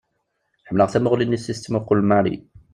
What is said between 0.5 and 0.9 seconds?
Ḥemmleɣ